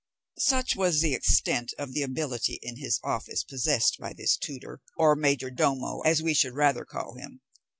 Such 0.39 0.75
was 0.75 0.99
the 1.01 1.13
extent 1.13 1.75
of 1.77 1.93
the 1.93 2.01
ability 2.01 2.57
in 2.63 2.77
his 2.77 2.99
office 3.03 3.43
possessed 3.43 3.99
by 3.99 4.13
this 4.13 4.35
tutor, 4.35 4.81
or 4.97 5.15
major 5.15 5.51
domo, 5.51 5.99
as 5.99 6.23
we 6.23 6.33
should 6.33 6.55
rather 6.55 6.85
call 6.85 7.13
him. 7.17 7.41